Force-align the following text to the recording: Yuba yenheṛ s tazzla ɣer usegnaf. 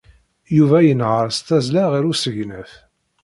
Yuba 0.55 0.77
yenheṛ 0.85 1.25
s 1.31 1.39
tazzla 1.39 1.83
ɣer 1.91 2.03
usegnaf. 2.11 2.71